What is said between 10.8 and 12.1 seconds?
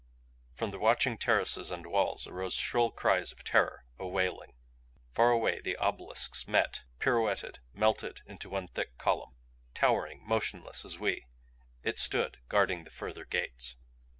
as we, it